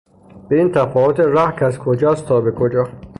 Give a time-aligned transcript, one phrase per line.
[0.49, 2.87] ببین تفاوت ره کز کجاست تا به کجا